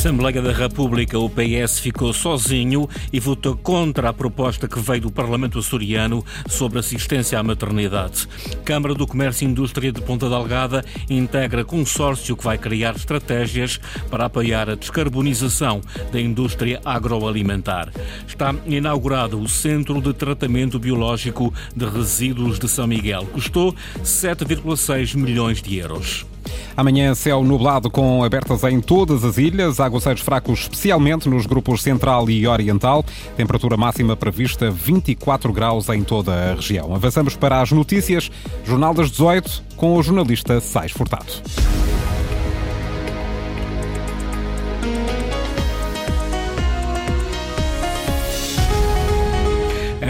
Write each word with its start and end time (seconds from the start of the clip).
Assembleia 0.00 0.40
da 0.40 0.50
República, 0.50 1.18
o 1.18 1.28
PS 1.28 1.78
ficou 1.78 2.10
sozinho 2.14 2.88
e 3.12 3.20
votou 3.20 3.54
contra 3.54 4.08
a 4.08 4.14
proposta 4.14 4.66
que 4.66 4.80
veio 4.80 5.02
do 5.02 5.12
Parlamento 5.12 5.58
açoriano 5.58 6.24
sobre 6.48 6.78
assistência 6.78 7.38
à 7.38 7.42
maternidade. 7.42 8.26
Câmara 8.64 8.94
do 8.94 9.06
Comércio 9.06 9.46
e 9.46 9.50
Indústria 9.50 9.92
de 9.92 10.00
Ponta 10.00 10.26
Delgada 10.26 10.82
integra 11.10 11.66
consórcio 11.66 12.34
que 12.34 12.42
vai 12.42 12.56
criar 12.56 12.96
estratégias 12.96 13.78
para 14.10 14.24
apoiar 14.24 14.70
a 14.70 14.74
descarbonização 14.74 15.82
da 16.10 16.18
indústria 16.18 16.80
agroalimentar. 16.82 17.92
Está 18.26 18.54
inaugurado 18.64 19.38
o 19.38 19.46
Centro 19.46 20.00
de 20.00 20.14
Tratamento 20.14 20.78
Biológico 20.78 21.52
de 21.76 21.84
Resíduos 21.84 22.58
de 22.58 22.70
São 22.70 22.86
Miguel. 22.86 23.26
Custou 23.26 23.74
7,6 24.02 25.14
milhões 25.14 25.60
de 25.60 25.76
euros. 25.76 26.29
Amanhã, 26.76 27.14
céu 27.14 27.42
nublado 27.42 27.90
com 27.90 28.22
abertas 28.22 28.64
em 28.64 28.80
todas 28.80 29.24
as 29.24 29.38
ilhas, 29.38 29.80
aguaceiros 29.80 30.22
fracos 30.22 30.60
especialmente 30.60 31.28
nos 31.28 31.46
grupos 31.46 31.82
central 31.82 32.28
e 32.30 32.46
oriental. 32.46 33.04
Temperatura 33.36 33.76
máxima 33.76 34.16
prevista 34.16 34.70
24 34.70 35.52
graus 35.52 35.88
em 35.88 36.02
toda 36.02 36.32
a 36.32 36.54
região. 36.54 36.94
Avançamos 36.94 37.36
para 37.36 37.60
as 37.60 37.72
notícias. 37.72 38.30
Jornal 38.64 38.94
das 38.94 39.10
18 39.10 39.62
com 39.76 39.96
o 39.96 40.02
jornalista 40.02 40.60
Sais 40.60 40.92
Furtado. 40.92 41.32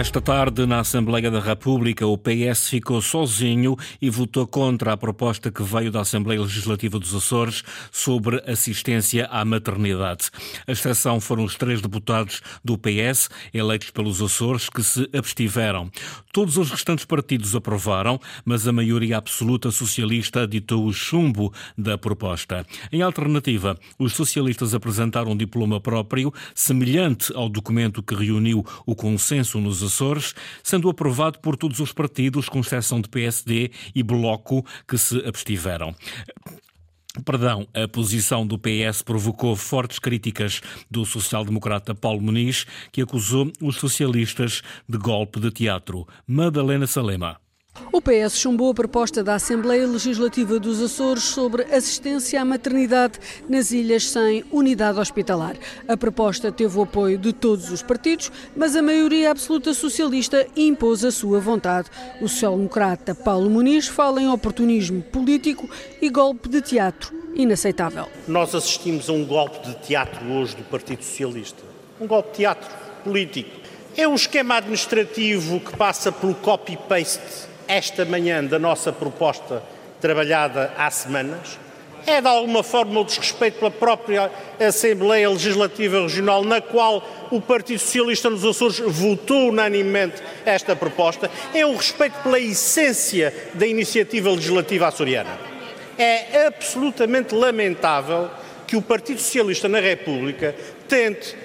Esta 0.00 0.18
tarde, 0.18 0.64
na 0.64 0.80
Assembleia 0.80 1.30
da 1.30 1.40
República, 1.40 2.06
o 2.06 2.16
PS 2.16 2.70
ficou 2.70 3.02
sozinho 3.02 3.76
e 4.00 4.08
votou 4.08 4.46
contra 4.46 4.94
a 4.94 4.96
proposta 4.96 5.50
que 5.50 5.62
veio 5.62 5.92
da 5.92 6.00
Assembleia 6.00 6.40
Legislativa 6.40 6.98
dos 6.98 7.14
Açores 7.14 7.62
sobre 7.92 8.42
assistência 8.50 9.26
à 9.26 9.44
maternidade. 9.44 10.30
A 10.66 10.72
exceção 10.72 11.20
foram 11.20 11.44
os 11.44 11.54
três 11.54 11.82
deputados 11.82 12.40
do 12.64 12.78
PS, 12.78 13.28
eleitos 13.52 13.90
pelos 13.90 14.22
Açores, 14.22 14.70
que 14.70 14.82
se 14.82 15.06
abstiveram. 15.12 15.90
Todos 16.32 16.56
os 16.56 16.70
restantes 16.70 17.04
partidos 17.04 17.54
aprovaram, 17.54 18.18
mas 18.42 18.66
a 18.66 18.72
maioria 18.72 19.18
absoluta 19.18 19.70
socialista 19.70 20.48
ditou 20.48 20.86
o 20.86 20.94
chumbo 20.94 21.52
da 21.76 21.98
proposta. 21.98 22.64
Em 22.90 23.02
alternativa, 23.02 23.78
os 23.98 24.14
socialistas 24.14 24.72
apresentaram 24.72 25.32
um 25.32 25.36
diploma 25.36 25.78
próprio, 25.78 26.32
semelhante 26.54 27.30
ao 27.36 27.50
documento 27.50 28.02
que 28.02 28.14
reuniu 28.14 28.64
o 28.86 28.94
consenso 28.94 29.60
nos 29.60 29.82
Açores 29.82 29.89
Açores, 29.90 30.34
sendo 30.62 30.88
aprovado 30.88 31.40
por 31.40 31.56
todos 31.56 31.80
os 31.80 31.92
partidos, 31.92 32.48
com 32.48 32.60
exceção 32.60 33.00
de 33.00 33.08
PSD 33.08 33.70
e 33.94 34.02
Bloco, 34.02 34.64
que 34.86 34.96
se 34.96 35.18
abstiveram. 35.26 35.94
Perdão, 37.24 37.66
a 37.74 37.88
posição 37.88 38.46
do 38.46 38.56
PS 38.56 39.02
provocou 39.02 39.56
fortes 39.56 39.98
críticas 39.98 40.60
do 40.88 41.04
social-democrata 41.04 41.92
Paulo 41.92 42.20
Muniz, 42.20 42.64
que 42.92 43.02
acusou 43.02 43.50
os 43.60 43.76
socialistas 43.76 44.62
de 44.88 44.96
golpe 44.96 45.40
de 45.40 45.50
teatro. 45.50 46.06
Madalena 46.26 46.86
Salema. 46.86 47.40
O 47.92 48.00
PS 48.00 48.38
chumbou 48.38 48.70
a 48.70 48.74
proposta 48.74 49.22
da 49.22 49.34
Assembleia 49.34 49.86
Legislativa 49.86 50.60
dos 50.60 50.80
Açores 50.80 51.24
sobre 51.24 51.64
assistência 51.64 52.40
à 52.40 52.44
maternidade 52.44 53.18
nas 53.48 53.72
ilhas 53.72 54.08
sem 54.08 54.44
unidade 54.52 55.00
hospitalar. 55.00 55.56
A 55.88 55.96
proposta 55.96 56.52
teve 56.52 56.78
o 56.78 56.82
apoio 56.82 57.18
de 57.18 57.32
todos 57.32 57.70
os 57.70 57.82
partidos, 57.82 58.30
mas 58.56 58.76
a 58.76 58.82
maioria 58.82 59.30
absoluta 59.32 59.74
socialista 59.74 60.46
impôs 60.56 61.04
a 61.04 61.10
sua 61.10 61.40
vontade. 61.40 61.90
O 62.20 62.28
social-democrata 62.28 63.14
Paulo 63.14 63.50
Muniz 63.50 63.88
fala 63.88 64.22
em 64.22 64.28
oportunismo 64.28 65.02
político 65.02 65.68
e 66.00 66.08
golpe 66.08 66.48
de 66.48 66.60
teatro 66.62 67.12
inaceitável. 67.34 68.06
Nós 68.28 68.54
assistimos 68.54 69.08
a 69.08 69.12
um 69.12 69.24
golpe 69.24 69.66
de 69.66 69.74
teatro 69.86 70.24
hoje 70.32 70.54
do 70.56 70.62
Partido 70.64 71.02
Socialista. 71.02 71.62
Um 72.00 72.06
golpe 72.06 72.30
de 72.30 72.36
teatro 72.36 72.70
político. 73.02 73.50
É 73.96 74.06
um 74.06 74.14
esquema 74.14 74.56
administrativo 74.56 75.58
que 75.58 75.76
passa 75.76 76.12
pelo 76.12 76.34
copy-paste 76.36 77.49
esta 77.70 78.04
manhã 78.04 78.44
da 78.44 78.58
nossa 78.58 78.92
proposta 78.92 79.62
trabalhada 80.00 80.72
há 80.76 80.90
semanas. 80.90 81.56
É 82.04 82.20
de 82.20 82.26
alguma 82.26 82.64
forma 82.64 82.98
o 82.98 83.04
desrespeito 83.04 83.60
pela 83.60 83.70
própria 83.70 84.28
Assembleia 84.58 85.30
Legislativa 85.30 86.00
Regional, 86.00 86.42
na 86.42 86.60
qual 86.60 87.28
o 87.30 87.40
Partido 87.40 87.78
Socialista 87.78 88.28
nos 88.28 88.44
Açores 88.44 88.80
votou 88.80 89.50
unanimemente 89.50 90.20
esta 90.44 90.74
proposta. 90.74 91.30
É 91.54 91.64
um 91.64 91.76
respeito 91.76 92.18
pela 92.24 92.40
essência 92.40 93.32
da 93.54 93.66
iniciativa 93.66 94.30
legislativa 94.30 94.88
açoriana. 94.88 95.38
É 95.96 96.46
absolutamente 96.46 97.34
lamentável 97.34 98.30
que 98.66 98.76
o 98.76 98.82
Partido 98.82 99.20
Socialista 99.20 99.68
na 99.68 99.78
República 99.78 100.56
tente 100.88 101.36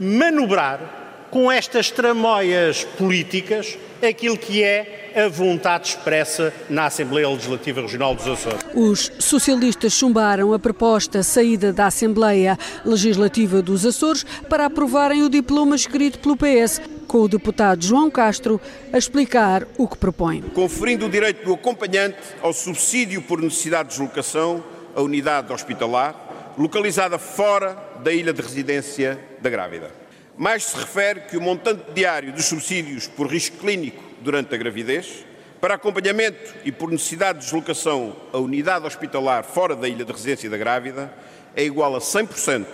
manobrar 0.00 1.26
com 1.30 1.52
estas 1.52 1.90
tramóias 1.90 2.82
políticas 2.82 3.78
aquilo 4.02 4.36
que 4.36 4.62
é 4.62 5.07
a 5.18 5.28
vontade 5.28 5.88
expressa 5.88 6.54
na 6.70 6.86
Assembleia 6.86 7.28
Legislativa 7.28 7.80
Regional 7.80 8.14
dos 8.14 8.28
Açores. 8.28 8.64
Os 8.72 9.10
socialistas 9.18 9.92
chumbaram 9.92 10.52
a 10.52 10.58
proposta 10.60 11.24
saída 11.24 11.72
da 11.72 11.86
Assembleia 11.86 12.56
Legislativa 12.84 13.60
dos 13.60 13.84
Açores 13.84 14.24
para 14.48 14.66
aprovarem 14.66 15.24
o 15.24 15.28
diploma 15.28 15.74
escrito 15.74 16.20
pelo 16.20 16.36
PS, 16.36 16.80
com 17.08 17.18
o 17.18 17.28
deputado 17.28 17.84
João 17.84 18.08
Castro 18.08 18.60
a 18.92 18.98
explicar 18.98 19.66
o 19.76 19.88
que 19.88 19.96
propõe. 19.96 20.42
Conferindo 20.54 21.06
o 21.06 21.10
direito 21.10 21.44
do 21.44 21.54
acompanhante 21.54 22.18
ao 22.40 22.52
subsídio 22.52 23.20
por 23.22 23.42
necessidade 23.42 23.88
de 23.88 23.96
deslocação 23.96 24.62
à 24.94 25.02
unidade 25.02 25.52
hospitalar, 25.52 26.54
localizada 26.56 27.18
fora 27.18 27.76
da 28.04 28.12
ilha 28.12 28.32
de 28.32 28.40
residência 28.40 29.18
da 29.40 29.50
grávida. 29.50 29.90
Mais 30.36 30.64
se 30.64 30.76
refere 30.76 31.22
que 31.22 31.36
o 31.36 31.40
montante 31.40 31.82
diário 31.92 32.32
dos 32.32 32.44
subsídios 32.44 33.08
por 33.08 33.26
risco 33.26 33.56
clínico 33.56 34.07
durante 34.22 34.54
a 34.54 34.58
gravidez, 34.58 35.24
para 35.60 35.74
acompanhamento 35.74 36.54
e 36.64 36.70
por 36.70 36.90
necessidade 36.90 37.40
de 37.40 37.44
deslocação 37.46 38.14
à 38.32 38.38
unidade 38.38 38.86
hospitalar 38.86 39.44
fora 39.44 39.74
da 39.74 39.88
ilha 39.88 40.04
de 40.04 40.12
residência 40.12 40.48
da 40.48 40.56
grávida, 40.56 41.12
é 41.56 41.64
igual 41.64 41.96
a 41.96 41.98
100% 41.98 42.64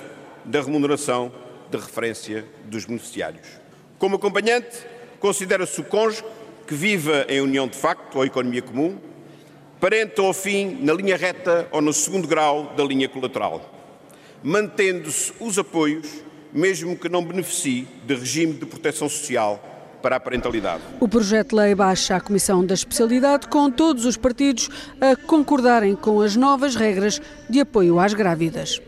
da 0.44 0.60
remuneração 0.60 1.32
de 1.71 1.78
referência 1.78 2.44
dos 2.65 2.84
beneficiários. 2.84 3.47
Como 3.99 4.16
acompanhante, 4.16 4.77
considera-se 5.19 5.81
o 5.81 5.84
cônjuge 5.84 6.22
que 6.66 6.75
viva 6.75 7.25
em 7.28 7.41
união 7.41 7.66
de 7.66 7.76
facto 7.76 8.16
ou 8.16 8.25
economia 8.25 8.61
comum, 8.61 8.99
parente 9.81 10.21
ou 10.21 10.31
afim 10.31 10.78
na 10.81 10.93
linha 10.93 11.16
reta 11.16 11.69
ou 11.71 11.81
no 11.81 11.93
segundo 11.93 12.28
grau 12.28 12.75
da 12.76 12.84
linha 12.84 13.09
colateral, 13.09 13.71
mantendo-se 14.43 15.32
os 15.41 15.59
apoios, 15.59 16.22
mesmo 16.53 16.97
que 16.97 17.09
não 17.09 17.25
beneficie 17.25 17.88
de 18.05 18.15
regime 18.15 18.55
de 18.55 18.66
proteção 18.66 19.09
social 19.09 19.74
para 20.04 20.16
a 20.16 20.20
parentalidade. 20.20 20.82
O 21.00 21.09
projeto 21.09 21.48
de 21.48 21.56
lei 21.56 21.75
baixa 21.75 22.16
a 22.16 22.20
Comissão 22.20 22.62
da 22.62 22.75
Especialidade, 22.75 23.48
com 23.48 23.70
todos 23.70 24.04
os 24.04 24.19
partidos 24.19 24.69
a 25.00 25.16
concordarem 25.16 25.97
com 25.97 26.20
as 26.20 26.37
novas 26.37 26.76
regras 26.76 27.22
de 27.48 27.60
apoio 27.60 27.98
às 27.98 28.12
grávidas. 28.12 28.82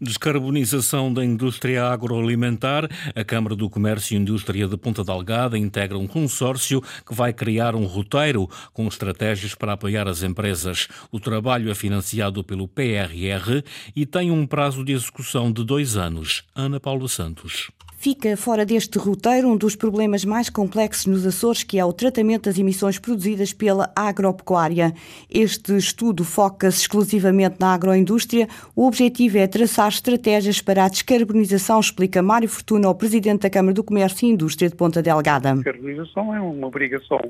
Descarbonização 0.00 1.12
da 1.12 1.24
indústria 1.24 1.86
agroalimentar. 1.86 2.88
A 3.12 3.24
Câmara 3.24 3.56
do 3.56 3.68
Comércio 3.68 4.14
e 4.14 4.20
Indústria 4.20 4.68
de 4.68 4.76
Ponta 4.76 5.02
Delgada 5.02 5.58
integra 5.58 5.98
um 5.98 6.06
consórcio 6.06 6.80
que 7.04 7.12
vai 7.12 7.32
criar 7.32 7.74
um 7.74 7.84
roteiro 7.84 8.48
com 8.72 8.86
estratégias 8.86 9.56
para 9.56 9.72
apoiar 9.72 10.06
as 10.06 10.22
empresas. 10.22 10.86
O 11.10 11.18
trabalho 11.18 11.72
é 11.72 11.74
financiado 11.74 12.44
pelo 12.44 12.68
PRR 12.68 13.64
e 13.96 14.06
tem 14.06 14.30
um 14.30 14.46
prazo 14.46 14.84
de 14.84 14.92
execução 14.92 15.50
de 15.50 15.64
dois 15.64 15.96
anos. 15.96 16.44
Ana 16.54 16.78
Paula 16.78 17.08
Santos. 17.08 17.72
Fica 18.02 18.36
fora 18.36 18.66
deste 18.66 18.98
roteiro 18.98 19.46
um 19.46 19.56
dos 19.56 19.76
problemas 19.76 20.24
mais 20.24 20.50
complexos 20.50 21.06
nos 21.06 21.24
Açores, 21.24 21.62
que 21.62 21.78
é 21.78 21.84
o 21.84 21.92
tratamento 21.92 22.46
das 22.46 22.58
emissões 22.58 22.98
produzidas 22.98 23.52
pela 23.52 23.92
agropecuária. 23.94 24.92
Este 25.30 25.76
estudo 25.76 26.24
foca-se 26.24 26.80
exclusivamente 26.80 27.58
na 27.60 27.72
agroindústria. 27.72 28.48
O 28.74 28.88
objetivo 28.88 29.38
é 29.38 29.46
traçar 29.46 29.86
estratégias 29.86 30.60
para 30.60 30.84
a 30.84 30.88
descarbonização, 30.88 31.78
explica 31.78 32.20
Mário 32.20 32.48
Fortuna, 32.48 32.88
o 32.88 32.94
presidente 32.96 33.42
da 33.42 33.50
Câmara 33.50 33.72
do 33.72 33.84
Comércio 33.84 34.26
e 34.26 34.32
Indústria 34.32 34.68
de 34.68 34.74
Ponta 34.74 35.00
Delgada. 35.00 35.52
A 35.52 35.54
descarbonização 35.54 36.34
é 36.34 36.40
uma 36.40 36.66
obrigação 36.66 37.20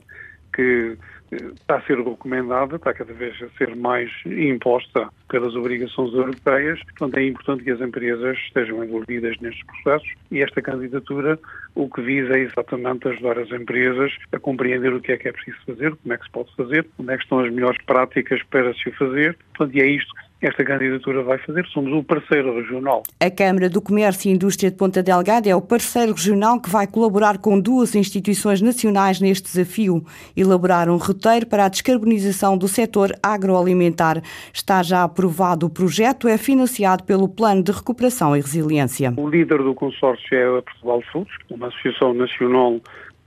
que 0.56 0.96
está 1.32 1.76
a 1.76 1.82
ser 1.82 1.98
recomendada, 1.98 2.76
está 2.76 2.92
cada 2.92 3.12
vez 3.12 3.40
a 3.42 3.48
ser 3.56 3.74
mais 3.74 4.10
imposta 4.26 5.08
pelas 5.28 5.54
obrigações 5.54 6.12
europeias, 6.12 6.80
portanto 6.84 7.16
é 7.16 7.26
importante 7.26 7.64
que 7.64 7.70
as 7.70 7.80
empresas 7.80 8.36
estejam 8.38 8.84
envolvidas 8.84 9.36
nestes 9.40 9.64
processos. 9.66 10.12
E 10.30 10.42
esta 10.42 10.60
candidatura 10.60 11.38
o 11.74 11.88
que 11.88 12.02
visa 12.02 12.36
é 12.36 12.40
exatamente 12.40 13.08
ajudar 13.08 13.38
as 13.38 13.50
empresas 13.50 14.12
a 14.32 14.38
compreender 14.38 14.92
o 14.92 15.00
que 15.00 15.12
é 15.12 15.16
que 15.16 15.28
é 15.28 15.32
preciso 15.32 15.56
fazer, 15.66 15.96
como 15.96 16.12
é 16.12 16.18
que 16.18 16.24
se 16.24 16.30
pode 16.30 16.54
fazer, 16.54 16.86
onde 16.98 17.12
é 17.12 17.16
que 17.16 17.22
estão 17.22 17.40
as 17.40 17.50
melhores 17.50 17.80
práticas 17.84 18.42
para 18.44 18.74
se 18.74 18.88
o 18.88 18.92
fazer, 18.92 19.36
portanto 19.54 19.76
e 19.76 19.80
é 19.80 19.86
isto 19.86 20.12
esta 20.46 20.64
candidatura 20.64 21.22
vai 21.22 21.38
fazer. 21.38 21.64
Somos 21.66 21.92
o 21.92 22.02
parceiro 22.02 22.54
regional. 22.56 23.02
A 23.20 23.30
Câmara 23.30 23.68
do 23.68 23.80
Comércio 23.80 24.28
e 24.28 24.32
Indústria 24.32 24.70
de 24.70 24.76
Ponta 24.76 25.02
Delgada 25.02 25.48
é 25.48 25.54
o 25.54 25.60
parceiro 25.60 26.12
regional 26.12 26.60
que 26.60 26.68
vai 26.68 26.86
colaborar 26.86 27.38
com 27.38 27.60
duas 27.60 27.94
instituições 27.94 28.60
nacionais 28.60 29.20
neste 29.20 29.44
desafio, 29.44 30.04
elaborar 30.36 30.88
um 30.88 30.96
roteiro 30.96 31.46
para 31.46 31.66
a 31.66 31.68
descarbonização 31.68 32.58
do 32.58 32.68
setor 32.68 33.12
agroalimentar. 33.22 34.22
Está 34.52 34.82
já 34.82 35.04
aprovado 35.04 35.66
o 35.66 35.70
projeto, 35.70 36.28
é 36.28 36.36
financiado 36.36 37.04
pelo 37.04 37.28
Plano 37.28 37.62
de 37.62 37.72
Recuperação 37.72 38.36
e 38.36 38.40
Resiliência. 38.40 39.14
O 39.16 39.28
líder 39.28 39.58
do 39.62 39.74
consórcio 39.74 40.36
é 40.36 40.58
a 40.58 40.62
Portugal 40.62 41.02
Foods, 41.12 41.34
uma 41.50 41.68
associação 41.68 42.14
nacional 42.14 42.80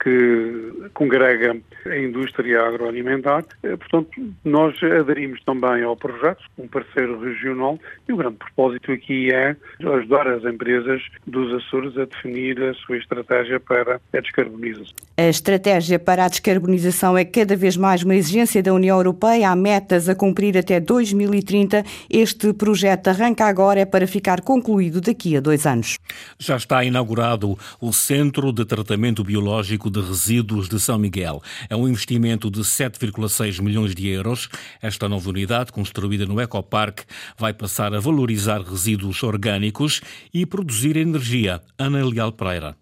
que 0.06 0.92
congrega 0.94 1.58
a 1.88 1.98
indústria 1.98 2.62
agroalimentar. 2.62 3.44
Eh, 3.64 3.76
portanto, 3.76 4.12
nós 4.44 4.76
aderimos 4.84 5.42
também 5.44 5.82
ao 5.82 5.98
projeto, 5.98 6.44
um 6.60 6.68
parceiro 6.68 7.20
regional, 7.20 7.80
e 8.08 8.14
o 8.14 8.18
grande 8.18 8.38
propósito 8.38 8.92
aqui 8.92 9.34
é 9.34 9.56
ajudar 9.84 10.28
as 10.28 10.44
empresas 10.44 11.02
dos 11.26 11.52
Açores 11.56 11.98
a 11.98 12.06
definir 12.06 12.62
a 12.62 12.76
sua 12.76 12.98
estratégia 12.98 13.60
para 13.60 14.00
a 14.14 14.20
descarbonização. 14.20 14.94
A 15.18 15.28
estratégia 15.28 15.98
para 15.98 16.26
a 16.26 16.28
descarbonização 16.28 17.18
é 17.18 17.26
cada 17.26 17.56
vez 17.56 17.76
mais 17.76 18.04
uma 18.04 18.16
exigência 18.16 18.62
da 18.62 18.74
União 18.74 18.98
Europeia. 18.98 19.50
Há 19.50 19.56
metas 19.56 20.08
a 20.08 20.14
cumprir 20.14 20.56
até 20.56 20.80
2030. 20.80 21.84
Este 22.12 22.54
projeto 22.54 23.08
arranca 23.08 23.46
agora 23.46 23.80
é 23.80 23.86
para 23.86 24.06
ficar 24.06 24.42
concluído 24.42 25.02
daqui 25.02 25.36
a 25.36 25.40
dois 25.40 25.66
anos. 25.66 25.98
Já 26.38 26.58
está 26.58 26.84
inaugurado 26.84 27.58
o 27.82 27.92
Centro 27.92 28.52
de 28.52 28.66
Tratamento 28.66 29.24
Biológico 29.24 29.95
de 29.96 30.02
Resíduos 30.02 30.68
de 30.68 30.80
São 30.80 31.00
Miguel. 31.00 31.42
É 31.70 31.76
um 31.76 31.88
investimento 31.88 32.52
de 32.52 32.62
7,6 32.62 33.62
milhões 33.62 33.96
de 33.96 34.08
euros. 34.08 34.50
Esta 34.82 35.08
nova 35.08 35.30
unidade, 35.30 35.72
construída 35.72 36.26
no 36.26 36.42
Ecopark, 36.42 37.04
vai 37.38 37.54
passar 37.54 37.94
a 37.94 38.00
valorizar 38.00 38.62
resíduos 38.62 39.24
orgânicos 39.24 40.02
e 40.34 40.46
produzir 40.46 40.98
energia. 40.98 41.62
Ana 41.78 42.04
Leal 42.06 42.34
Pereira. 42.34 42.76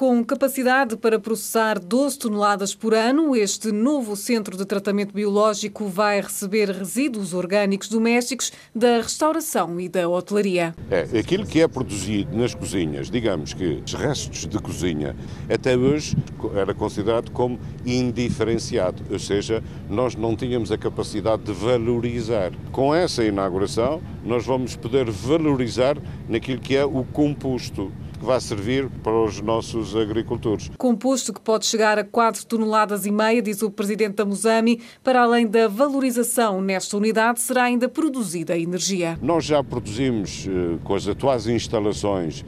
Com 0.00 0.24
capacidade 0.24 0.96
para 0.96 1.18
processar 1.20 1.78
12 1.78 2.20
toneladas 2.20 2.74
por 2.74 2.94
ano, 2.94 3.36
este 3.36 3.70
novo 3.70 4.16
centro 4.16 4.56
de 4.56 4.64
tratamento 4.64 5.12
biológico 5.12 5.88
vai 5.88 6.22
receber 6.22 6.70
resíduos 6.70 7.34
orgânicos 7.34 7.86
domésticos 7.86 8.50
da 8.74 8.96
restauração 8.96 9.78
e 9.78 9.90
da 9.90 10.08
hotelaria. 10.08 10.74
É, 10.90 11.02
aquilo 11.18 11.44
que 11.44 11.60
é 11.60 11.68
produzido 11.68 12.34
nas 12.34 12.54
cozinhas, 12.54 13.10
digamos 13.10 13.52
que 13.52 13.82
os 13.84 13.92
restos 13.92 14.46
de 14.46 14.58
cozinha, 14.58 15.14
até 15.52 15.76
hoje 15.76 16.16
era 16.54 16.72
considerado 16.72 17.30
como 17.30 17.60
indiferenciado, 17.84 19.02
ou 19.10 19.18
seja, 19.18 19.62
nós 19.86 20.14
não 20.14 20.34
tínhamos 20.34 20.72
a 20.72 20.78
capacidade 20.78 21.42
de 21.42 21.52
valorizar. 21.52 22.52
Com 22.72 22.94
essa 22.94 23.22
inauguração, 23.22 24.00
nós 24.24 24.46
vamos 24.46 24.74
poder 24.76 25.10
valorizar 25.10 25.98
naquilo 26.26 26.58
que 26.58 26.74
é 26.74 26.86
o 26.86 27.04
composto 27.04 27.92
que 28.20 28.26
vai 28.26 28.38
servir 28.38 28.88
para 29.02 29.18
os 29.18 29.40
nossos 29.40 29.96
agricultores. 29.96 30.70
Composto 30.76 31.32
que 31.32 31.40
pode 31.40 31.64
chegar 31.64 31.98
a 31.98 32.04
4 32.04 32.44
toneladas 32.44 33.06
e 33.06 33.10
meia, 33.10 33.40
diz 33.40 33.62
o 33.62 33.70
presidente 33.70 34.16
da 34.16 34.26
Musami. 34.26 34.80
Para 35.02 35.22
além 35.22 35.46
da 35.46 35.66
valorização 35.66 36.60
nesta 36.60 36.98
unidade, 36.98 37.40
será 37.40 37.64
ainda 37.64 37.88
produzida 37.88 38.58
energia. 38.58 39.18
Nós 39.22 39.46
já 39.46 39.64
produzimos, 39.64 40.46
eh, 40.46 40.78
com 40.84 40.94
as 40.94 41.08
atuais 41.08 41.46
instalações, 41.46 42.44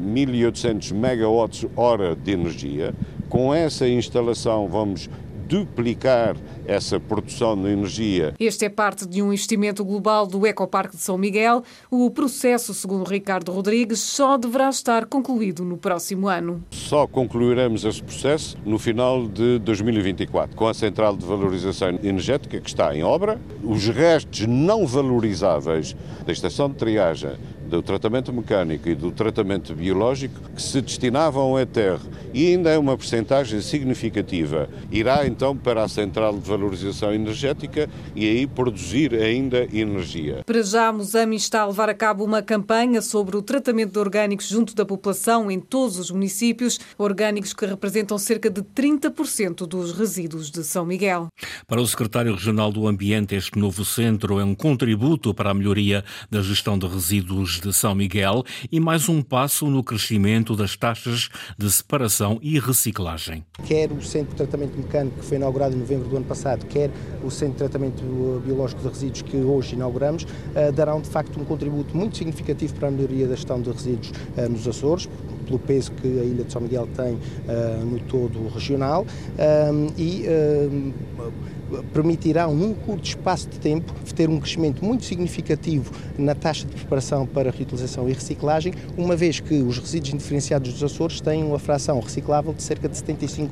1.800 0.00 0.90
eh, 0.90 0.94
megawatts 0.94 1.66
hora 1.76 2.16
de 2.16 2.32
energia. 2.32 2.94
Com 3.28 3.52
essa 3.52 3.86
instalação 3.86 4.68
vamos 4.68 5.10
duplicar 5.48 6.36
essa 6.66 6.98
produção 6.98 7.60
de 7.60 7.68
energia. 7.68 8.34
Este 8.38 8.64
é 8.64 8.68
parte 8.68 9.06
de 9.06 9.22
um 9.22 9.26
investimento 9.26 9.84
global 9.84 10.26
do 10.26 10.46
Ecoparque 10.46 10.96
de 10.96 11.02
São 11.02 11.18
Miguel. 11.18 11.62
O 11.90 12.10
processo, 12.10 12.72
segundo 12.72 13.08
Ricardo 13.08 13.52
Rodrigues, 13.52 14.00
só 14.00 14.36
deverá 14.36 14.68
estar 14.68 15.06
concluído 15.06 15.64
no 15.64 15.76
próximo 15.76 16.28
ano. 16.28 16.62
Só 16.70 17.06
concluiremos 17.06 17.84
esse 17.84 18.02
processo 18.02 18.56
no 18.64 18.78
final 18.78 19.26
de 19.28 19.58
2024, 19.60 20.56
com 20.56 20.66
a 20.66 20.74
central 20.74 21.16
de 21.16 21.24
valorização 21.24 21.88
energética 22.02 22.60
que 22.60 22.68
está 22.68 22.94
em 22.94 23.02
obra. 23.02 23.40
Os 23.62 23.86
restos 23.88 24.46
não 24.46 24.86
valorizáveis 24.86 25.94
da 26.26 26.32
estação 26.32 26.68
de 26.68 26.76
triagem 26.76 27.32
do 27.68 27.82
tratamento 27.82 28.32
mecânico 28.32 28.88
e 28.88 28.94
do 28.94 29.10
tratamento 29.10 29.74
biológico 29.74 30.40
que 30.54 30.62
se 30.62 30.80
destinavam 30.80 31.56
à 31.56 31.66
terra 31.66 32.00
e 32.32 32.48
ainda 32.48 32.70
é 32.70 32.78
uma 32.78 32.96
percentagem 32.96 33.60
significativa. 33.60 34.68
Irá 34.90 35.26
então 35.26 35.56
para 35.56 35.84
a 35.84 35.88
central 35.88 36.34
de 36.34 36.48
valorização 36.48 37.14
energética 37.14 37.88
e 38.14 38.26
aí 38.26 38.46
produzir 38.46 39.14
ainda 39.14 39.66
energia. 39.72 40.42
Para 40.44 40.62
já, 40.62 40.88
a 40.88 40.92
Musami 40.92 41.36
está 41.36 41.62
a 41.62 41.66
levar 41.66 41.88
a 41.88 41.94
cabo 41.94 42.24
uma 42.24 42.42
campanha 42.42 43.00
sobre 43.00 43.36
o 43.36 43.42
tratamento 43.42 43.92
de 43.92 43.98
orgânicos 43.98 44.48
junto 44.48 44.74
da 44.74 44.84
população 44.84 45.50
em 45.50 45.60
todos 45.60 45.98
os 45.98 46.10
municípios, 46.10 46.80
orgânicos 46.98 47.52
que 47.52 47.64
representam 47.64 48.18
cerca 48.18 48.50
de 48.50 48.62
30% 48.62 49.66
dos 49.66 49.92
resíduos 49.92 50.50
de 50.50 50.64
São 50.64 50.84
Miguel. 50.84 51.28
Para 51.66 51.80
o 51.80 51.86
secretário 51.86 52.34
regional 52.34 52.72
do 52.72 52.88
Ambiente, 52.88 53.34
este 53.34 53.58
novo 53.58 53.84
centro 53.84 54.40
é 54.40 54.44
um 54.44 54.54
contributo 54.54 55.32
para 55.32 55.50
a 55.50 55.54
melhoria 55.54 56.04
da 56.30 56.42
gestão 56.42 56.78
de 56.78 56.86
resíduos 56.86 57.60
de 57.64 57.72
São 57.72 57.94
Miguel 57.94 58.44
e 58.70 58.78
mais 58.78 59.08
um 59.08 59.22
passo 59.22 59.66
no 59.66 59.82
crescimento 59.82 60.54
das 60.54 60.76
taxas 60.76 61.30
de 61.56 61.70
separação 61.70 62.38
e 62.42 62.58
reciclagem. 62.58 63.42
Quer 63.64 63.90
o 63.90 64.02
Centro 64.02 64.30
de 64.30 64.36
Tratamento 64.36 64.76
Mecânico, 64.76 65.18
que 65.20 65.24
foi 65.24 65.38
inaugurado 65.38 65.74
em 65.74 65.78
novembro 65.78 66.06
do 66.06 66.16
ano 66.16 66.26
passado, 66.26 66.66
quer 66.66 66.90
o 67.24 67.30
Centro 67.30 67.54
de 67.54 67.58
Tratamento 67.58 68.02
Biológico 68.44 68.82
de 68.82 68.88
Resíduos, 68.88 69.22
que 69.22 69.36
hoje 69.38 69.74
inauguramos, 69.74 70.26
eh, 70.54 70.70
darão 70.72 71.00
de 71.00 71.08
facto 71.08 71.40
um 71.40 71.44
contributo 71.44 71.96
muito 71.96 72.18
significativo 72.18 72.74
para 72.74 72.88
a 72.88 72.90
melhoria 72.90 73.26
da 73.26 73.34
gestão 73.34 73.60
de 73.62 73.70
resíduos 73.70 74.12
eh, 74.36 74.46
nos 74.46 74.68
Açores, 74.68 75.08
pelo 75.44 75.58
peso 75.58 75.92
que 75.92 76.08
a 76.20 76.24
Ilha 76.24 76.44
de 76.44 76.52
São 76.52 76.60
Miguel 76.60 76.88
tem 76.96 77.14
uh, 77.14 77.84
no 77.84 78.00
todo 78.00 78.48
regional 78.48 79.06
um, 79.72 79.86
e 79.96 80.24
permitirão, 81.92 82.54
num 82.54 82.74
curto 82.74 83.04
espaço 83.04 83.48
de 83.48 83.58
tempo, 83.58 83.92
ter 84.14 84.28
um 84.28 84.38
crescimento 84.38 84.84
muito 84.84 85.04
significativo 85.04 85.92
na 86.16 86.34
taxa 86.34 86.66
de 86.66 86.74
preparação 86.74 87.26
para 87.26 87.50
reutilização 87.50 88.08
e 88.08 88.12
reciclagem, 88.12 88.72
uma 88.96 89.16
vez 89.16 89.40
que 89.40 89.54
os 89.54 89.78
resíduos 89.78 90.14
indiferenciados 90.14 90.72
dos 90.72 90.82
Açores 90.82 91.20
têm 91.20 91.42
uma 91.42 91.58
fração 91.58 91.98
reciclável 92.00 92.52
de 92.52 92.62
cerca 92.62 92.88
de 92.88 92.96
75%. 92.96 93.48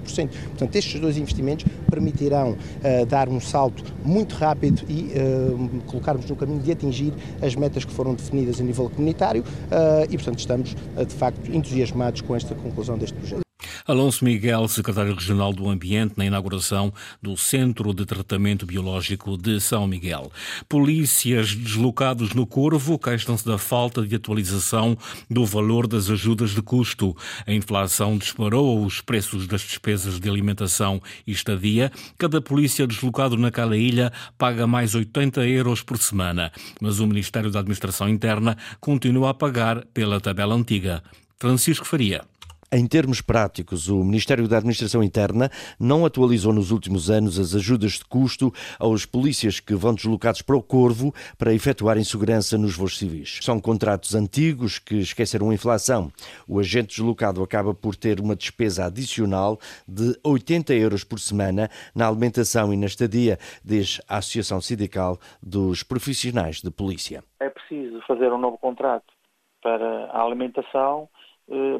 Portanto, 0.48 0.76
estes 0.76 1.00
dois 1.00 1.16
investimentos 1.16 1.66
permitirão 1.90 2.52
uh, 2.52 3.06
dar 3.06 3.28
um 3.28 3.40
salto 3.40 3.84
muito 4.04 4.34
rápido 4.34 4.82
e 4.88 5.12
uh, 5.18 5.82
colocarmos 5.86 6.28
no 6.28 6.36
caminho 6.36 6.60
de 6.60 6.72
atingir 6.72 7.12
as 7.40 7.54
metas 7.54 7.84
que 7.84 7.92
foram 7.92 8.14
definidas 8.14 8.60
a 8.60 8.64
nível 8.64 8.88
comunitário 8.88 9.42
uh, 9.42 10.04
e, 10.08 10.16
portanto, 10.16 10.38
estamos 10.38 10.74
de 10.74 11.14
facto 11.14 11.52
entusiasmados 11.52 12.20
com 12.20 12.34
esta 12.36 12.54
conclusão 12.54 12.96
deste 12.96 13.16
projeto. 13.16 13.41
Alonso 13.86 14.24
Miguel, 14.24 14.68
secretário 14.68 15.14
regional 15.14 15.52
do 15.52 15.68
Ambiente, 15.68 16.14
na 16.16 16.24
inauguração 16.24 16.92
do 17.20 17.36
Centro 17.36 17.92
de 17.92 18.06
Tratamento 18.06 18.64
Biológico 18.64 19.36
de 19.36 19.60
São 19.60 19.88
Miguel. 19.88 20.30
Polícias 20.68 21.54
deslocados 21.54 22.32
no 22.32 22.46
Corvo 22.46 22.96
queixam-se 22.96 23.44
da 23.44 23.58
falta 23.58 24.06
de 24.06 24.14
atualização 24.14 24.96
do 25.28 25.44
valor 25.44 25.88
das 25.88 26.08
ajudas 26.08 26.50
de 26.50 26.62
custo. 26.62 27.16
A 27.44 27.52
inflação 27.52 28.16
disparou 28.16 28.84
os 28.84 29.00
preços 29.00 29.48
das 29.48 29.62
despesas 29.62 30.20
de 30.20 30.28
alimentação 30.28 31.02
e 31.26 31.32
estadia. 31.32 31.90
Cada 32.16 32.40
polícia 32.40 32.86
deslocado 32.86 33.36
naquela 33.36 33.76
ilha 33.76 34.12
paga 34.38 34.64
mais 34.64 34.94
80 34.94 35.44
euros 35.48 35.82
por 35.82 35.98
semana, 35.98 36.52
mas 36.80 37.00
o 37.00 37.06
Ministério 37.06 37.50
da 37.50 37.58
Administração 37.58 38.08
Interna 38.08 38.56
continua 38.80 39.30
a 39.30 39.34
pagar 39.34 39.84
pela 39.86 40.20
tabela 40.20 40.54
antiga. 40.54 41.02
Francisco 41.36 41.84
Faria. 41.84 42.31
Em 42.74 42.86
termos 42.86 43.20
práticos, 43.20 43.90
o 43.90 44.02
Ministério 44.02 44.48
da 44.48 44.56
Administração 44.56 45.02
Interna 45.02 45.50
não 45.78 46.06
atualizou 46.06 46.54
nos 46.54 46.70
últimos 46.70 47.10
anos 47.10 47.38
as 47.38 47.54
ajudas 47.54 47.98
de 47.98 48.04
custo 48.06 48.50
aos 48.78 49.04
polícias 49.04 49.60
que 49.60 49.74
vão 49.74 49.92
deslocados 49.94 50.40
para 50.40 50.56
o 50.56 50.62
Corvo 50.62 51.12
para 51.36 51.52
efetuarem 51.52 52.02
segurança 52.02 52.56
nos 52.56 52.74
voos 52.74 52.96
civis. 52.96 53.40
São 53.42 53.60
contratos 53.60 54.14
antigos 54.14 54.78
que 54.78 54.94
esqueceram 54.94 55.50
a 55.50 55.54
inflação. 55.54 56.10
O 56.48 56.58
agente 56.58 56.96
deslocado 56.96 57.42
acaba 57.42 57.74
por 57.74 57.94
ter 57.94 58.18
uma 58.18 58.34
despesa 58.34 58.86
adicional 58.86 59.58
de 59.86 60.18
80 60.24 60.72
euros 60.72 61.04
por 61.04 61.20
semana 61.20 61.68
na 61.94 62.08
alimentação 62.08 62.72
e 62.72 62.76
na 62.78 62.86
estadia, 62.86 63.38
diz 63.62 64.00
a 64.08 64.16
Associação 64.16 64.62
Sindical 64.62 65.18
dos 65.42 65.82
Profissionais 65.82 66.62
de 66.62 66.70
Polícia. 66.70 67.22
É 67.38 67.50
preciso 67.50 68.00
fazer 68.06 68.32
um 68.32 68.38
novo 68.38 68.56
contrato 68.56 69.12
para 69.62 70.06
a 70.06 70.22
alimentação 70.22 71.06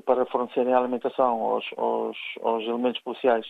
para 0.05 0.27
fornecerem 0.27 0.75
alimentação 0.75 1.41
aos, 1.41 1.65
aos, 1.77 2.17
aos, 2.43 2.63
elementos 2.65 3.01
policiais 3.03 3.47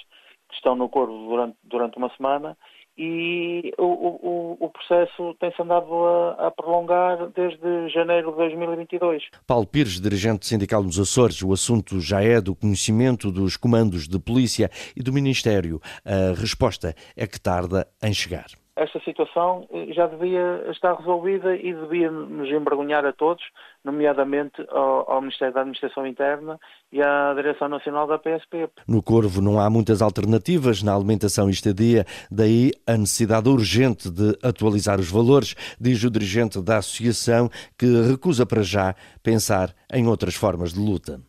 que 0.49 0.55
estão 0.55 0.77
no 0.77 0.89
corpo 0.89 1.13
durante, 1.13 1.57
durante 1.65 1.97
uma 1.97 2.11
semana 2.17 2.57
e 2.97 3.73
o, 3.79 3.85
o, 3.85 4.57
o 4.61 4.69
processo 4.69 5.35
tem-se 5.41 5.61
andado 5.63 5.87
a, 6.05 6.49
a, 6.49 6.51
prolongar 6.51 7.29
desde 7.31 7.89
janeiro 7.89 8.33
de 8.33 8.37
2022. 8.37 9.23
Paulo 9.47 9.67
Pires, 9.67 10.01
dirigente 10.01 10.47
sindical 10.47 10.83
dos 10.83 10.99
Açores, 10.99 11.43
o 11.43 11.53
assunto 11.53 12.01
já 12.01 12.23
é 12.23 12.41
do 12.41 12.55
conhecimento 12.55 13.33
dos 13.33 13.57
comandos 13.57 14.07
de 14.07 14.19
polícia 14.19 14.71
e 14.95 15.03
do 15.03 15.13
Ministério. 15.13 15.81
A 16.05 16.39
resposta 16.39 16.95
é 17.17 17.27
que 17.27 17.41
tarda 17.41 17.87
em 18.03 18.13
chegar. 18.13 18.62
Esta 18.83 18.99
situação 19.05 19.65
eh, 19.73 19.93
já 19.93 20.09
devia 20.09 20.65
estar 20.73 20.95
resolvida 20.95 21.55
e 21.55 21.73
devia 21.73 22.11
nos 22.11 22.49
envergonhar 22.49 23.07
a 23.07 23.13
todos, 23.13 23.45
nomeadamente 23.85 24.61
ao, 24.69 25.09
ao, 25.09 25.21
Ministério 25.21 25.55
da 25.55 25.61
Administração 25.61 26.05
Interna 26.05 26.59
e 26.91 27.01
à 27.01 27.33
Direção 27.33 27.69
Nacional 27.69 28.09
da 28.09 28.19
PSP. 28.19 28.69
No 28.89 29.01
Corvo 29.01 29.41
não 29.41 29.61
há 29.61 29.71
muitas 29.71 30.03
alternativas 30.03 30.83
na 30.83 30.97
alimentação 30.97 31.49
e 31.49 31.53
estadia, 31.53 32.05
daí 32.29 32.73
a 32.85 32.97
necessidade 32.97 33.49
urgente 33.49 34.11
de 34.11 34.37
atualizar 34.43 34.99
os 34.99 35.11
valores, 35.11 35.55
diz 35.81 36.03
o 36.03 36.11
dirigente 36.11 36.61
da 36.61 36.79
associação, 36.79 37.49
que 37.79 37.87
recusa 38.11 38.45
para 38.45 38.63
já 38.63 38.97
pensar 39.23 39.69
em 39.93 40.09
outras 40.09 40.35
formas 40.35 40.73
de 40.73 40.81
luta 40.81 41.21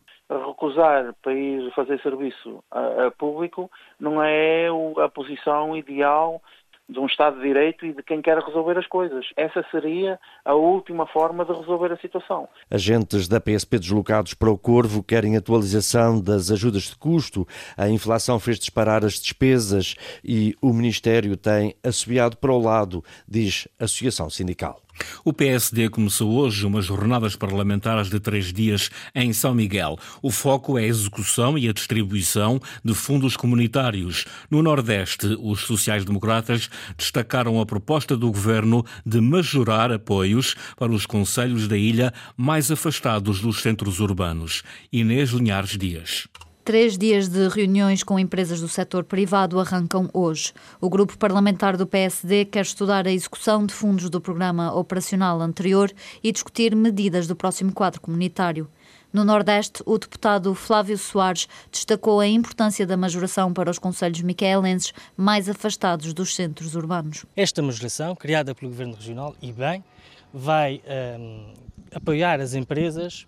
recusar 0.64 1.14
para 1.22 1.34
ir 1.34 1.70
fazer 1.74 2.00
serviço 2.00 2.64
a, 2.70 3.06
a 3.06 3.10
público 3.10 3.70
não 4.00 4.22
é 4.22 4.68
a 5.02 5.08
posição 5.08 5.76
ideal 5.76 6.40
de 6.88 6.98
um 6.98 7.06
Estado 7.06 7.36
de 7.36 7.42
Direito 7.42 7.86
e 7.86 7.92
de 7.92 8.02
quem 8.02 8.20
quer 8.20 8.38
resolver 8.38 8.78
as 8.78 8.86
coisas. 8.86 9.26
Essa 9.36 9.64
seria 9.70 10.18
a 10.44 10.54
última 10.54 11.06
forma 11.06 11.44
de 11.44 11.52
resolver 11.52 11.92
a 11.92 11.96
situação. 11.96 12.48
Agentes 12.70 13.26
da 13.26 13.40
PSP 13.40 13.78
deslocados 13.78 14.34
para 14.34 14.50
o 14.50 14.58
Corvo 14.58 15.02
querem 15.02 15.36
atualização 15.36 16.20
das 16.20 16.50
ajudas 16.50 16.84
de 16.84 16.96
custo. 16.96 17.46
A 17.76 17.88
inflação 17.88 18.38
fez 18.38 18.58
disparar 18.58 19.04
as 19.04 19.14
despesas 19.14 19.94
e 20.22 20.54
o 20.60 20.72
Ministério 20.72 21.36
tem 21.36 21.74
assobiado 21.82 22.36
para 22.36 22.52
o 22.52 22.60
lado, 22.60 23.02
diz 23.26 23.66
a 23.80 23.84
Associação 23.84 24.28
Sindical. 24.28 24.83
O 25.24 25.32
PSD 25.32 25.88
começou 25.88 26.32
hoje 26.32 26.66
umas 26.66 26.84
jornadas 26.84 27.36
parlamentares 27.36 28.08
de 28.08 28.20
três 28.20 28.52
dias 28.52 28.90
em 29.14 29.32
São 29.32 29.54
Miguel. 29.54 29.98
O 30.22 30.30
foco 30.30 30.78
é 30.78 30.82
a 30.82 30.86
execução 30.86 31.56
e 31.58 31.68
a 31.68 31.72
distribuição 31.72 32.60
de 32.84 32.94
fundos 32.94 33.36
comunitários. 33.36 34.24
No 34.50 34.62
Nordeste, 34.62 35.36
os 35.40 35.60
sociais-democratas 35.62 36.68
destacaram 36.96 37.60
a 37.60 37.66
proposta 37.66 38.16
do 38.16 38.30
governo 38.30 38.84
de 39.04 39.20
majorar 39.20 39.90
apoios 39.92 40.54
para 40.76 40.92
os 40.92 41.06
conselhos 41.06 41.66
da 41.66 41.76
ilha 41.76 42.12
mais 42.36 42.70
afastados 42.70 43.40
dos 43.40 43.62
centros 43.62 44.00
urbanos. 44.00 44.62
Inês 44.92 45.30
Linhares 45.30 45.76
Dias. 45.76 46.28
Três 46.64 46.96
dias 46.96 47.28
de 47.28 47.46
reuniões 47.48 48.02
com 48.02 48.18
empresas 48.18 48.58
do 48.58 48.68
setor 48.68 49.04
privado 49.04 49.60
arrancam 49.60 50.08
hoje. 50.14 50.50
O 50.80 50.88
grupo 50.88 51.18
parlamentar 51.18 51.76
do 51.76 51.86
PSD 51.86 52.46
quer 52.46 52.62
estudar 52.62 53.06
a 53.06 53.12
execução 53.12 53.66
de 53.66 53.74
fundos 53.74 54.08
do 54.08 54.18
programa 54.18 54.74
operacional 54.74 55.42
anterior 55.42 55.92
e 56.22 56.32
discutir 56.32 56.74
medidas 56.74 57.26
do 57.26 57.36
próximo 57.36 57.70
quadro 57.70 58.00
comunitário. 58.00 58.66
No 59.12 59.24
Nordeste, 59.24 59.82
o 59.84 59.98
deputado 59.98 60.54
Flávio 60.54 60.96
Soares 60.96 61.46
destacou 61.70 62.18
a 62.18 62.26
importância 62.26 62.86
da 62.86 62.96
majoração 62.96 63.52
para 63.52 63.70
os 63.70 63.78
conselhos 63.78 64.22
micaelenses 64.22 64.94
mais 65.14 65.50
afastados 65.50 66.14
dos 66.14 66.34
centros 66.34 66.74
urbanos. 66.74 67.26
Esta 67.36 67.60
majoração, 67.60 68.16
criada 68.16 68.54
pelo 68.54 68.70
Governo 68.70 68.94
Regional, 68.94 69.36
e 69.42 69.52
bem, 69.52 69.84
vai 70.32 70.80
um, 71.20 71.52
apoiar 71.94 72.40
as 72.40 72.54
empresas 72.54 73.26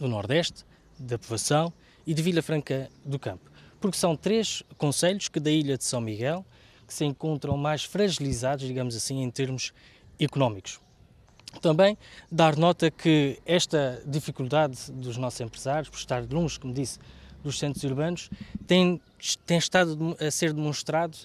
do 0.00 0.08
Nordeste, 0.08 0.64
da 0.98 1.18
povoação, 1.18 1.70
e 2.06 2.14
de 2.14 2.22
Vila 2.22 2.42
Franca 2.42 2.90
do 3.04 3.18
Campo, 3.18 3.50
porque 3.80 3.96
são 3.96 4.16
três 4.16 4.62
conselhos 4.76 5.28
que 5.28 5.40
da 5.40 5.50
ilha 5.50 5.76
de 5.76 5.84
São 5.84 6.00
Miguel 6.00 6.44
que 6.86 6.92
se 6.92 7.04
encontram 7.04 7.56
mais 7.56 7.84
fragilizados, 7.84 8.66
digamos 8.66 8.94
assim, 8.94 9.22
em 9.22 9.30
termos 9.30 9.72
económicos. 10.20 10.80
Também 11.60 11.96
dar 12.30 12.56
nota 12.56 12.90
que 12.90 13.38
esta 13.46 14.02
dificuldade 14.06 14.90
dos 14.92 15.16
nossos 15.16 15.40
empresários, 15.40 15.88
por 15.88 15.98
estar 15.98 16.24
longe, 16.30 16.58
como 16.58 16.74
disse, 16.74 16.98
dos 17.42 17.58
centros 17.58 17.84
urbanos, 17.84 18.30
tem, 18.66 19.00
tem 19.46 19.58
estado 19.58 20.16
a 20.20 20.30
ser 20.30 20.52
demonstrado 20.52 21.16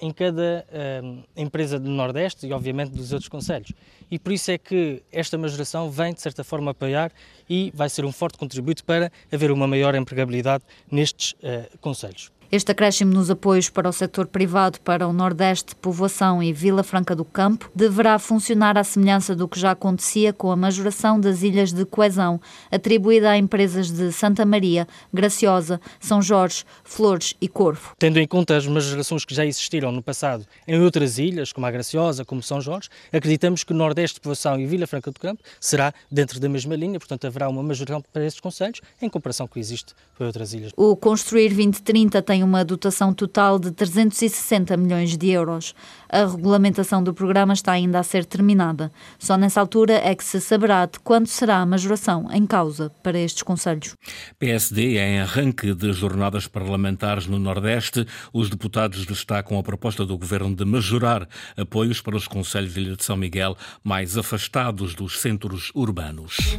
em 0.00 0.12
cada 0.12 0.66
uh, 0.68 1.24
empresa 1.36 1.78
do 1.78 1.88
Nordeste 1.88 2.46
e, 2.46 2.52
obviamente, 2.52 2.90
dos 2.90 3.12
outros 3.12 3.28
conselhos. 3.28 3.72
E 4.10 4.18
por 4.18 4.32
isso 4.32 4.50
é 4.50 4.58
que 4.58 5.02
esta 5.12 5.38
majoração 5.38 5.90
vem, 5.90 6.12
de 6.12 6.20
certa 6.20 6.42
forma, 6.42 6.72
apoiar 6.72 7.12
e 7.48 7.70
vai 7.74 7.88
ser 7.88 8.04
um 8.04 8.12
forte 8.12 8.36
contributo 8.36 8.84
para 8.84 9.12
haver 9.32 9.50
uma 9.50 9.66
maior 9.66 9.94
empregabilidade 9.94 10.64
nestes 10.90 11.32
uh, 11.32 11.78
conselhos. 11.78 12.32
Este 12.52 12.72
acréscimo 12.72 13.12
nos 13.12 13.30
apoios 13.30 13.70
para 13.70 13.88
o 13.88 13.92
setor 13.92 14.26
privado 14.26 14.80
para 14.80 15.06
o 15.06 15.12
Nordeste, 15.12 15.76
Povoação 15.76 16.42
e 16.42 16.52
Vila 16.52 16.82
Franca 16.82 17.14
do 17.14 17.24
Campo 17.24 17.70
deverá 17.72 18.18
funcionar 18.18 18.76
à 18.76 18.82
semelhança 18.82 19.36
do 19.36 19.46
que 19.46 19.60
já 19.60 19.70
acontecia 19.70 20.32
com 20.32 20.50
a 20.50 20.56
majoração 20.56 21.20
das 21.20 21.44
ilhas 21.44 21.72
de 21.72 21.84
coesão, 21.84 22.40
atribuída 22.68 23.30
a 23.30 23.38
empresas 23.38 23.88
de 23.88 24.10
Santa 24.10 24.44
Maria, 24.44 24.88
Graciosa, 25.14 25.80
São 26.00 26.20
Jorge, 26.20 26.64
Flores 26.82 27.36
e 27.40 27.46
Corvo. 27.46 27.94
Tendo 27.96 28.18
em 28.18 28.26
conta 28.26 28.56
as 28.56 28.66
majorações 28.66 29.24
que 29.24 29.32
já 29.32 29.46
existiram 29.46 29.92
no 29.92 30.02
passado 30.02 30.44
em 30.66 30.80
outras 30.80 31.18
ilhas, 31.18 31.52
como 31.52 31.66
a 31.66 31.70
Graciosa, 31.70 32.24
como 32.24 32.42
São 32.42 32.60
Jorge, 32.60 32.88
acreditamos 33.12 33.62
que 33.62 33.72
Nordeste, 33.72 34.18
Povoação 34.18 34.58
e 34.58 34.66
Vila 34.66 34.88
Franca 34.88 35.12
do 35.12 35.20
Campo 35.20 35.40
será 35.60 35.94
dentro 36.10 36.40
da 36.40 36.48
mesma 36.48 36.74
linha, 36.74 36.98
portanto 36.98 37.28
haverá 37.28 37.48
uma 37.48 37.62
majoração 37.62 38.02
para 38.12 38.26
esses 38.26 38.40
conselhos 38.40 38.80
em 39.00 39.08
comparação 39.08 39.46
com 39.46 39.52
o 39.52 39.54
que 39.54 39.60
existe 39.60 39.94
para 40.18 40.26
outras 40.26 40.52
ilhas. 40.52 40.72
O 40.76 40.96
Construir 40.96 41.50
2030 41.50 42.20
tem 42.40 42.44
uma 42.44 42.64
dotação 42.64 43.12
total 43.12 43.58
de 43.58 43.70
360 43.70 44.74
milhões 44.78 45.14
de 45.14 45.28
euros. 45.28 45.74
A 46.08 46.24
regulamentação 46.24 47.04
do 47.04 47.12
programa 47.12 47.52
está 47.52 47.72
ainda 47.72 47.98
a 47.98 48.02
ser 48.02 48.24
terminada. 48.24 48.90
Só 49.18 49.36
nessa 49.36 49.60
altura 49.60 49.92
é 49.92 50.14
que 50.14 50.24
se 50.24 50.40
saberá 50.40 50.86
de 50.86 50.98
quando 51.00 51.26
será 51.26 51.58
a 51.58 51.66
majoração 51.66 52.28
em 52.32 52.46
causa 52.46 52.90
para 53.02 53.18
estes 53.18 53.42
conselhos. 53.42 53.94
PSD 54.38 54.96
é 54.96 55.16
em 55.16 55.20
arranque 55.20 55.74
de 55.74 55.92
jornadas 55.92 56.46
parlamentares 56.46 57.26
no 57.26 57.38
Nordeste. 57.38 58.06
Os 58.32 58.48
deputados 58.48 59.04
destacam 59.04 59.58
a 59.58 59.62
proposta 59.62 60.06
do 60.06 60.16
governo 60.16 60.54
de 60.54 60.64
majorar 60.64 61.28
apoios 61.58 62.00
para 62.00 62.16
os 62.16 62.26
conselhos 62.26 62.72
de 62.72 62.80
Ilha 62.80 62.96
de 62.96 63.04
São 63.04 63.18
Miguel 63.18 63.54
mais 63.84 64.16
afastados 64.16 64.94
dos 64.94 65.20
centros 65.20 65.70
urbanos. 65.74 66.58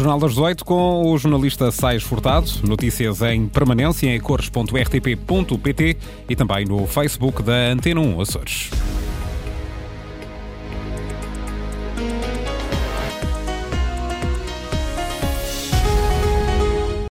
Jornal 0.00 0.18
das 0.18 0.30
18 0.30 0.64
com 0.64 1.12
o 1.12 1.18
jornalista 1.18 1.70
Sais 1.70 2.02
Furtado. 2.02 2.50
Notícias 2.66 3.20
em 3.20 3.46
permanência 3.46 4.06
em 4.08 4.18
cores.rtp.pt 4.18 5.96
e 6.26 6.34
também 6.34 6.64
no 6.64 6.86
Facebook 6.86 7.42
da 7.42 7.70
Antena 7.70 8.00
1 8.00 8.18
Açores. 8.18 8.70